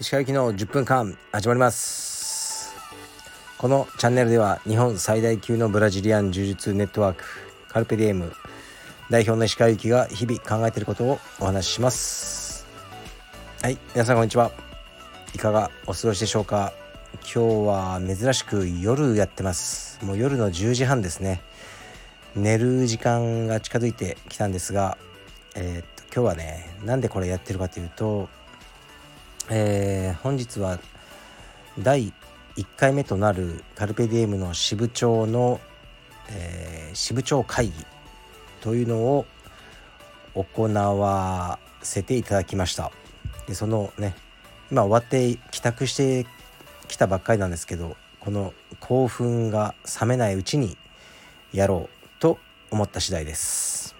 [0.00, 2.74] 石川行きの10分間始まります。
[3.56, 7.24] このチャンネルでは日本最大級のブラジリアン柔術ネットワーク
[7.68, 8.32] カルペディエム
[9.10, 12.66] 代表の石川行きが日々考えていることをお話しします。
[13.62, 14.50] はい皆さんこんにちは。
[15.36, 16.72] いかがお過ごしでしょうか。
[17.22, 20.04] 今日は珍しく夜やってます。
[20.04, 21.42] もう夜の10時半ですね。
[22.38, 24.96] 寝る時間が近づいてきたんですが
[25.54, 28.28] えー、っと今日はねなんでこれやってるかというと
[29.50, 30.78] えー、本日は
[31.78, 32.12] 第
[32.56, 35.58] 1回目となるカルペディエムの支部長の、
[36.30, 37.72] えー、支部長会議
[38.60, 39.26] というのを
[40.34, 42.92] 行わせていただきました。
[43.46, 44.14] でそのね
[44.70, 46.26] 今終わって帰宅して
[46.88, 50.76] きたばっかりなんですけどこの興奮が冷めないうちに
[51.52, 51.97] やろう。
[52.70, 53.94] 思った次第です。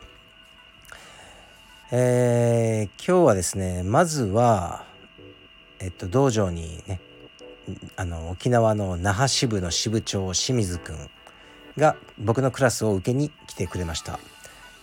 [1.90, 4.86] えー、今日はですねまずは
[5.80, 7.00] えっと、道場にね
[7.96, 11.10] あの沖縄の那覇支部の支部長清水くん
[11.76, 14.18] が僕のクラスを受けに来てくれました。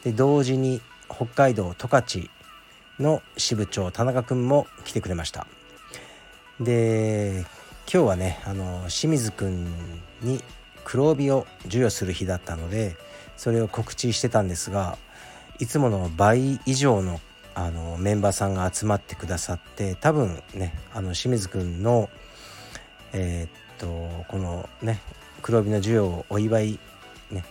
[0.04, 2.30] で同時に北海道十勝
[3.00, 5.48] の支部長田中くんも来てくれました。
[6.60, 7.46] で
[7.92, 9.66] 今日はねあの清水くん
[10.22, 10.42] に
[10.86, 12.96] 黒帯を授与する日だったので
[13.38, 14.98] それを告知してたんですが
[15.60, 17.20] いつもの倍以上の
[17.58, 22.10] あのメンバーさんが集まってくださって多分ねあの清水くんの
[23.14, 25.00] えー、っとこのね
[25.42, 26.80] 黒帯の授与をお祝い
[27.32, 27.46] ね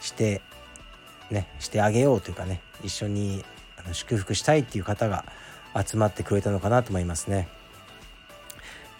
[0.00, 0.40] して
[1.30, 3.44] ねしてあげようというかね一緒に
[3.76, 5.26] あの祝福したいっていう方が
[5.86, 7.48] 集まってくれたのかなと思いますね。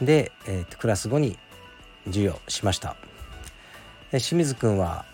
[0.03, 1.39] で、えー、っとクラス後に
[2.07, 2.97] 授与しました。
[4.11, 5.07] で清水くんは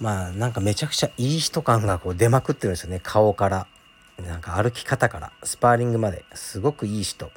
[0.00, 3.00] まあなんかめちゃくちゃいい人感がこう出まくってるんですよね。
[3.02, 3.66] 顔から。
[4.24, 5.32] なんか歩き方から。
[5.42, 6.24] スパーリングまで。
[6.34, 7.30] すごくいい人。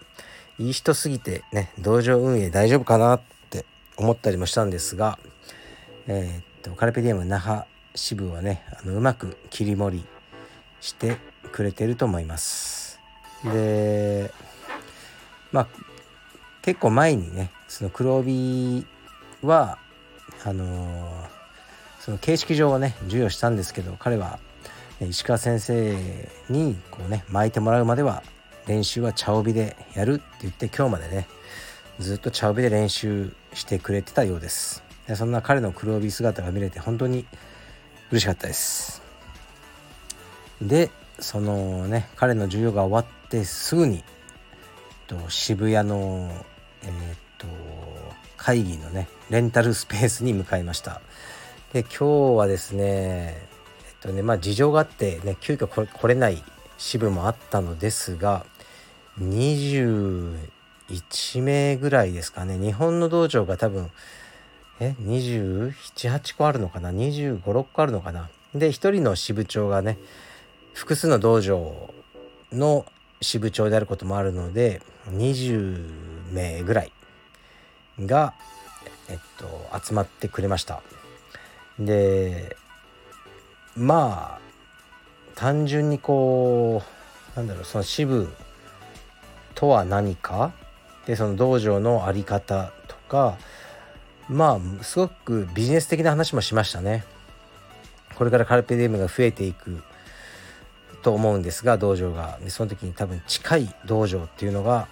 [0.59, 3.65] いい人すぎてね道場運営大丈夫かなって
[3.97, 5.17] 思ったりもしたんですが。
[6.07, 7.63] えー、っとカルペディウム那覇
[7.95, 10.05] 支部はねあのうまく切り盛り
[10.81, 11.17] して
[11.51, 12.99] くれてると思います。
[13.43, 14.31] で
[15.51, 15.67] まあ
[16.61, 18.85] 結構前にねその黒帯
[19.41, 19.79] は
[20.43, 21.27] あのー、
[22.03, 24.39] その形式上はね授与したんですけど彼は
[24.99, 25.95] 石川先生
[26.49, 28.23] にこうね巻いてもらうまでは
[28.65, 31.27] 練習は茶帯でやるって言って今日までね
[31.99, 34.83] ずっと茶帯で練習してくれてたようです。
[35.07, 37.25] でそんな彼の黒帯姿が見れて本当に
[38.09, 39.03] 嬉しかったです。
[40.59, 44.03] でそのね彼の授業が終わってすぐにえっ
[45.19, 46.31] と渋谷の
[46.81, 47.45] えー、っと
[48.37, 50.99] 会議のねレンタルスペースに向かいました。
[51.73, 53.47] で今日はですね
[54.01, 56.43] とねまあ事情があってね急遽来れない
[56.77, 58.45] 支部もあったのですが
[59.21, 60.37] 21
[61.41, 63.89] 名ぐらいですかね日本の道場が多分
[64.81, 68.29] え278個あるのかな2 5 6個あるのかな。
[68.55, 69.97] で1人の支部長がね
[70.73, 71.93] 複数の道場
[72.51, 72.85] の
[73.21, 76.91] 支部長であることもあるので20名ぐらい
[77.99, 78.33] が、
[79.09, 80.81] えっと、集まってくれました。
[81.79, 82.57] で
[83.75, 84.41] まあ
[85.35, 86.83] 単純にこ
[87.35, 88.31] うなんだろうその支部
[89.55, 90.51] とは何か？
[91.05, 93.37] でその道場の在り方とか
[94.29, 97.03] まあすごくビジネス的な話もしましたね。
[98.15, 99.81] これからカルペディウムが増えていく
[101.01, 104.87] と思うんですが道場がでその時に多分近い道場っていうのが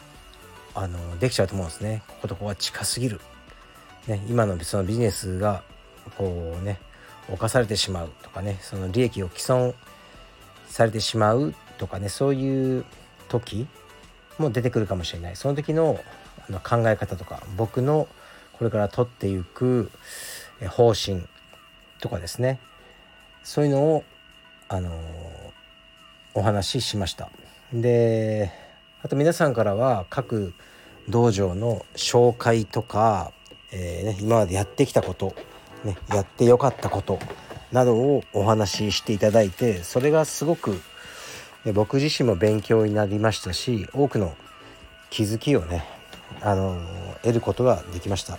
[0.73, 2.01] あのできちゃうと思うんですね。
[2.07, 3.21] こことここは近すぎる。
[4.07, 5.61] ね、今のそのビジネスが
[6.09, 6.79] こうね
[7.29, 9.73] 犯されてしまうとかねその利益を毀損
[10.67, 12.85] されてしまうとかねそういう
[13.27, 13.67] 時
[14.37, 15.35] も出てくるかもしれない。
[15.35, 15.99] その時の
[16.47, 18.07] あの考え方とか僕の
[18.53, 19.91] これから取っていく
[20.69, 21.23] 方針
[21.99, 22.59] とかですね。
[23.43, 24.03] そういうのを
[24.67, 24.91] あの
[26.33, 27.29] お話ししました。
[27.73, 28.51] で
[29.01, 30.53] あと皆さんからは各
[31.07, 33.31] 道場の紹介とか、
[33.71, 35.33] えーね、今までやってきたこと
[35.83, 37.19] ね、やってよかったこと
[37.71, 40.81] などをお話ししていただいてそれがすごく
[41.73, 44.35] 僕自身も勉強になりましたし多くの
[45.09, 45.85] 気づきをね
[46.41, 46.79] あの
[47.21, 48.37] 得ることができました。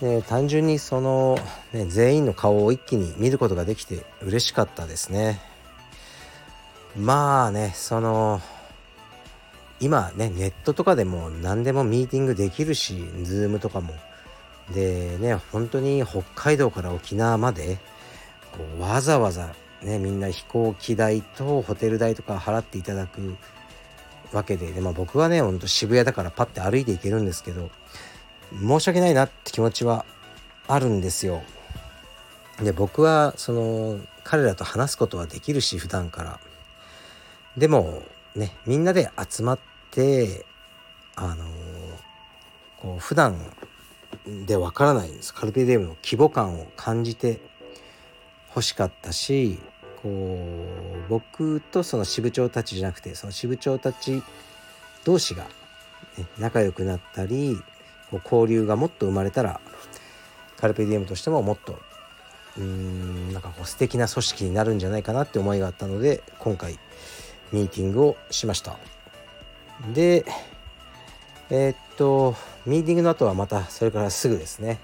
[0.00, 1.38] で単純にその、
[1.72, 5.40] ね、全員の顔を一気に見ることができて嬉しかったですね。
[6.96, 8.40] まあねその
[9.80, 13.94] 今ねネットとかでも何でもミーティングできるし Zoom とかも
[14.72, 17.78] でね本当に北海道から沖縄まで
[18.52, 23.36] こうわざわざねみんな飛行機代とホテル代とか払っていただく
[24.32, 27.70] わけでで、まあ、僕はねほんと渋谷だからパッて歩いていけるんですけど
[28.60, 30.04] 申し訳ないなって気持ちは
[30.68, 31.42] あるんですよ。
[32.62, 36.40] で僕はその彼らと話すことはできるし普段から
[37.56, 38.02] でも
[38.34, 39.58] ねみんなで集まっ
[39.90, 40.46] て
[41.14, 41.44] あの
[42.80, 43.36] こう普段
[44.46, 45.32] でわからないです。
[45.32, 47.40] カルペディウムの規模感を感じて
[48.48, 49.58] 欲しかったし
[50.02, 54.22] こう僕とその支部長たちじゃなくてその支部長たち
[55.04, 55.44] 同士が、
[56.16, 57.56] ね、仲良くなったり
[58.10, 59.60] こう交流がもっと生まれたら
[60.56, 61.78] カルペディエムとしてももっと
[62.56, 66.78] うーんなんかこう素敵な組織になるんじゃないかなって思いがあったので今回
[67.52, 68.76] ミーティングをしました。
[69.92, 70.24] で
[71.50, 72.34] えー、っと
[72.64, 74.78] ミーティングの後はまたそれからすぐですね、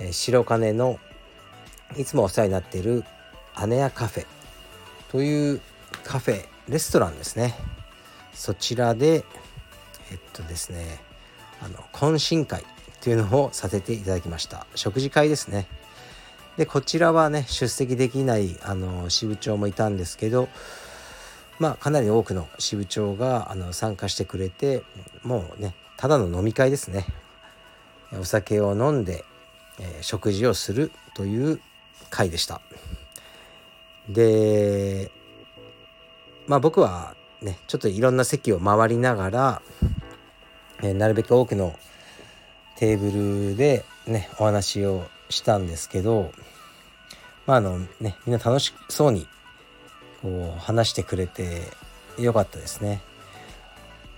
[0.00, 0.98] えー、白金の
[1.96, 3.04] いつもお世話になっている
[3.66, 4.26] 姉屋カフェ
[5.10, 5.60] という
[6.04, 7.54] カフェレストランですね。
[8.34, 9.24] そちらで
[10.10, 11.00] えっとですね
[11.62, 12.64] あの懇親会
[13.00, 14.66] というのをさせていただきました。
[14.74, 15.66] 食事会ですね。
[16.56, 20.48] でこちらはね出席できないあの支部長もいたんですけど
[21.58, 24.82] まあかなり多くの支部長があの参加してくれて
[25.22, 27.06] もうねただの飲み会ですね。
[28.18, 29.24] お酒を飲んで、
[29.78, 31.60] えー、食事をするという
[32.10, 32.60] 会でした。
[34.08, 35.10] で
[36.46, 39.62] まあ僕はねちょっといろんな席を回りながら、
[40.82, 41.74] えー、なるべく多くの
[42.76, 46.32] テーブルでねお話をしたんですけど
[47.44, 49.26] まああのねみんな楽しそうに
[50.22, 51.62] こう話してくれて
[52.18, 53.00] よかったですね。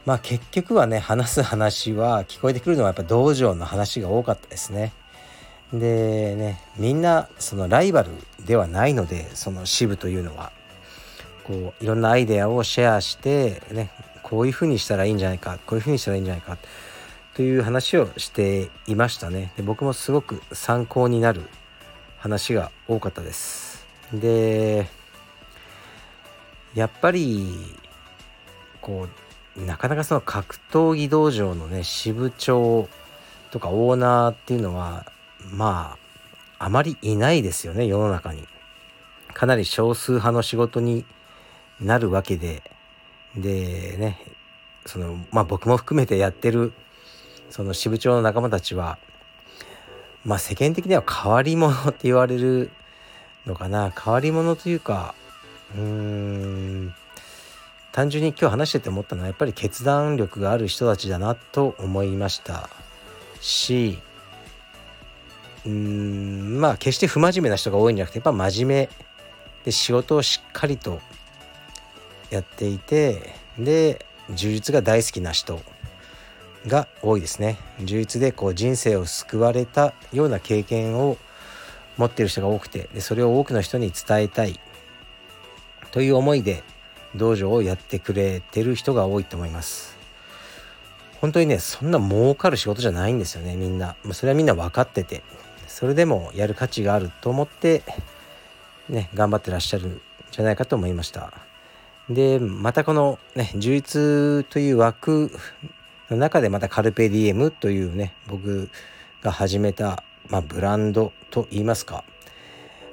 [0.07, 4.93] まあ結局はね話す話は聞こえてくるのはやっぱ道場の話が多かったですね。
[5.73, 8.11] でねみんなそのライバル
[8.45, 10.53] ではないのでその支部というのは
[11.45, 13.91] こういろんなアイデアをシェアしてね
[14.23, 16.57] こういうふうにしたらいいんじゃないかこういうふうにしたらいいんじゃないか
[17.35, 21.43] という話をしていましたねで僕もすごく参考になる
[22.19, 24.89] 話が多かったですで
[26.75, 27.77] やっぱり
[28.81, 29.09] こ
[29.57, 32.89] うなかなかその格闘技道場のね支部長
[33.51, 35.07] とかオーナーっていうのは
[35.51, 35.97] ま
[36.59, 38.47] ああまりいないですよね世の中に。
[39.33, 41.05] かなり少数派の仕事に
[41.81, 42.63] なるわけで
[43.37, 44.19] でね
[44.87, 46.73] そのまあ僕も含めてやってる
[47.49, 48.99] その支部長の仲間たちは
[50.25, 52.71] まあ世間的には変わり者って言われる
[53.47, 55.15] のかな変わり者というか
[55.75, 56.10] うーん
[58.01, 62.71] 単純に今日話してて思ったのはやっぱり決断力がある人たちだなと思いました。
[63.43, 63.99] し
[65.67, 68.89] うんまあ決して不真面目な人が多いんじゃなくてやっぱ真面目
[69.67, 71.03] で仕事をしっかりと
[72.31, 75.61] やっていてで充実が大好きな人
[76.67, 77.59] が多いですね。
[77.85, 81.19] 充実でこう人生を救われたような経験を
[81.99, 84.59] 持っている人が多くてでそれを多くの人に伝えたい
[85.91, 86.63] という思いで
[87.17, 89.97] 道場をやってくれてる人が多いと思います。
[91.21, 93.97] 本当にねそんな儲かる仕事じゃないんですよねみんな。
[94.13, 95.23] それはみんな分かってて。
[95.71, 97.83] それでもやる価値があると思って
[98.89, 100.01] ね頑張ってらっしゃるん
[100.33, 101.33] じゃないかと思いました。
[102.09, 105.31] でまたこのね充実という枠
[106.11, 108.69] の中でまたカルペディエムというね僕
[109.23, 112.05] が始めた、まあ、ブランドといいますか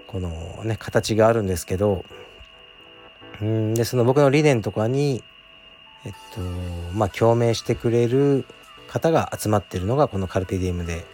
[0.06, 2.06] このね形があるんですけど
[3.41, 3.74] うん。
[3.74, 5.24] でその僕の理念とかに
[6.06, 6.41] えっと
[6.94, 8.46] まあ共鳴してくれる
[8.88, 11.06] 方が集まってるのがこのカルペディエムで。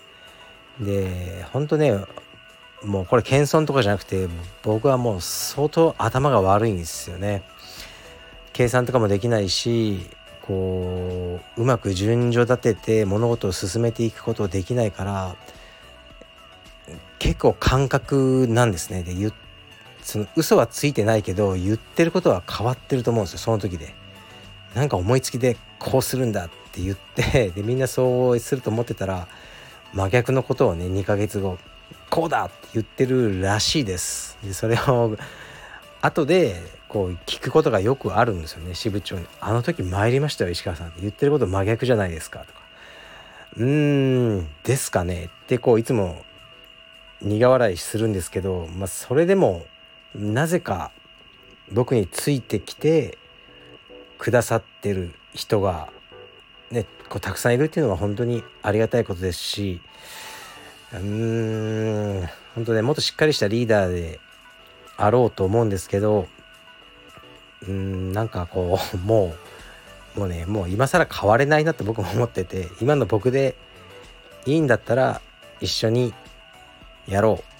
[0.80, 1.94] で本当ね
[2.84, 4.28] もうこれ謙遜とかじゃなくて
[4.64, 7.44] 僕はもう相当頭が悪いんですよね。
[8.54, 10.10] 計算とかもできないし
[10.42, 15.36] こううまく順序立てて物事を進めていくことできないから
[17.20, 19.04] 結構感覚なんですね。
[19.04, 19.34] で言っ
[20.04, 23.94] その嘘はついてないけど言ってることは変わってると思うんですよその時で。
[24.76, 29.28] なんか思いつきでこうするんだって言ってでみんなそうすると思ってたら
[29.94, 31.60] 真逆のことをね2ヶ月後
[32.10, 34.38] こうだって言ってるらしいです。
[34.44, 35.16] でそれを
[36.02, 42.60] 後でこう聞くことがよくあるんですよね支部長に「あの時参りましたよ石川さん」って言ってること真逆じゃないですかとか
[43.58, 46.24] 「うーんですかね」ってこういつも
[47.22, 49.66] 苦笑いするんですけど、まあ、それでも
[50.16, 50.92] なぜか
[51.72, 53.18] 僕についてきて
[54.18, 55.90] くださってる人が
[56.72, 59.82] ねこうたくさんいるっていうのは本当にありがたいことですし
[60.94, 64.20] うーん本当ねもっとしっかりしたリーダーで
[64.98, 66.28] あろうと思うんですけど
[67.64, 69.36] うーんなんかこう も
[70.16, 73.56] うもうねもう今更変われないなって僕も思ってて今の僕で
[74.46, 75.22] いいんだったら
[75.60, 76.14] 一緒に
[77.08, 77.54] やろう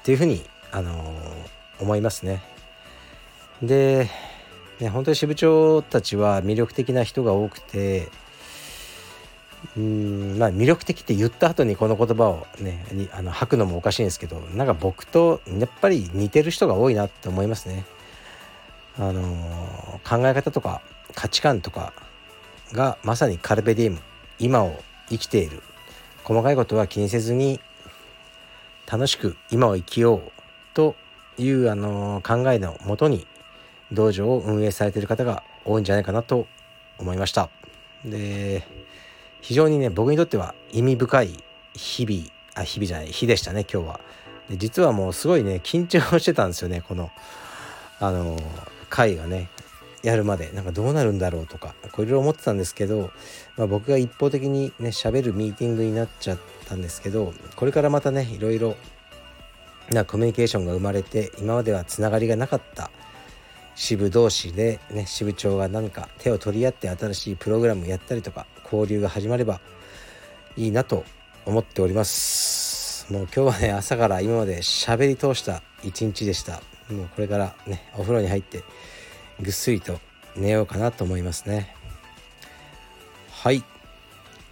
[0.00, 0.42] っていうふうに、
[0.72, 1.14] あのー、
[1.80, 2.42] 思いますね。
[3.62, 4.08] で、
[4.80, 8.08] ね、本当に支部長たちは魅力的な人が多くて
[9.76, 17.84] うんまあ魅力的って言った後にこの言葉をねあの吐くのもおかしいんですけどなんか僕とやっぱり似てる人が多いなって思いますね。
[18.98, 20.82] あの、考え方とか
[21.14, 21.92] 価値観とか
[22.72, 24.00] がまさにカルベディウム
[24.38, 25.62] 今を生きている
[26.24, 27.60] 細かいことは気にせずに
[28.90, 30.32] 楽しく今を生きよう
[30.74, 30.96] と
[31.42, 33.26] いうあの考えのもとに
[33.92, 36.46] 道場を運営されている方が多いんじゃないかなと
[36.98, 37.50] 思いました。
[38.04, 38.66] で
[39.40, 41.44] 非常にね僕にとっては意味深い
[41.74, 44.00] 日々あ日々じゃない日でしたね今日は。
[44.48, 47.10] で実はもうすごいね緊張してたんですよねこの
[48.00, 48.36] あの
[48.88, 49.48] 会がね
[50.02, 50.50] やるまで。
[50.52, 53.10] なんかどうなるんだろうとかこういろいろ思ってたんですけど、
[53.56, 58.76] まあ、僕が一方的にね喋るミーティングになっちゃったんですけどこれからまたねいろいろ
[59.90, 62.90] なコミュニケーションが生まれて今まではつながりがなかった。
[63.76, 69.60] 支部同士でね支部長が何か手を取り合って新しいプログラムやったりとか交流が始まれば
[70.56, 71.04] いいなと
[71.46, 73.10] 思っております。
[73.10, 76.60] もう今日はね朝から今まで喋り通した一日でした。
[76.90, 78.62] もうこれからねお風呂に入って
[79.40, 79.98] ぐっすりと
[80.36, 81.74] 寝ようかなと思いますね。
[83.30, 83.64] はい。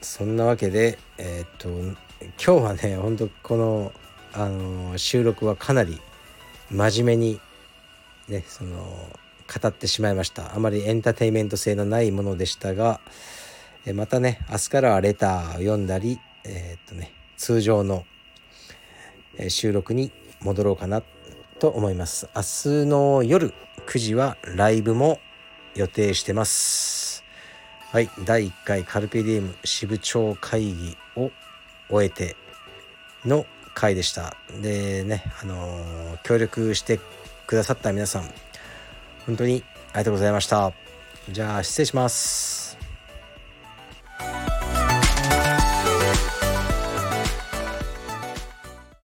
[0.00, 1.68] そんなわけでえー、っと
[2.42, 3.92] 今日はねほんとこの、
[4.32, 6.00] あのー、収録はかなり
[6.70, 7.40] 真面目に
[8.28, 10.54] ねその語ってしまいました。
[10.54, 13.00] あまりエンターテインメント性のないものでしたが
[13.86, 18.04] えまたね明日からはレターを読んだりえー、っとね通常の
[19.48, 21.02] 収録に戻ろうかな
[21.58, 22.28] と思います。
[22.34, 23.54] 明日の夜
[23.86, 25.20] 9時はライブも
[25.74, 27.24] 予定してます。
[27.90, 31.30] はい第1回カルペディウム支部長会議を
[31.88, 32.36] 終えて
[33.24, 34.36] の回でした。
[34.60, 37.00] でねあのー、協力して
[37.46, 38.30] くださった皆さん
[39.26, 40.72] 本当にありがとうございました。
[41.30, 42.57] じゃあ失礼します。